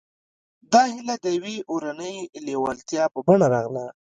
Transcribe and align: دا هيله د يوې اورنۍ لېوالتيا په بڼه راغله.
دا 0.71 0.81
هيله 0.93 1.15
د 1.23 1.25
يوې 1.37 1.55
اورنۍ 1.71 2.15
لېوالتيا 2.45 3.03
په 3.13 3.19
بڼه 3.27 3.47
راغله. 3.55 3.85